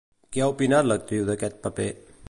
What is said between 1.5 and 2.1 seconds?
paper?